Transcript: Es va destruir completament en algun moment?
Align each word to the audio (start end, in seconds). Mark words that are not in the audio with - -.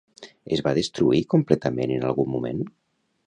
Es 0.55 0.63
va 0.67 0.71
destruir 0.77 1.21
completament 1.35 1.95
en 1.97 2.09
algun 2.09 2.33
moment? 2.39 2.65